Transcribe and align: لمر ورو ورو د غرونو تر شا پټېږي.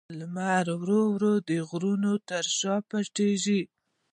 لمر 0.19 0.65
ورو 0.79 1.01
ورو 1.13 1.33
د 1.49 1.49
غرونو 1.69 2.13
تر 2.29 2.45
شا 2.57 2.75
پټېږي. 2.89 3.61